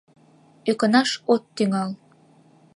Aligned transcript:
Ӧкынаш 0.69 1.09
от 1.33 1.43
тӱҥал... 1.55 1.91